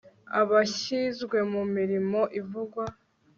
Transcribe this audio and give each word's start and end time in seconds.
Abashyizwe 0.39 1.37
mu 1.51 1.61
mirimo 1.75 2.21
ivugwa 2.39 2.83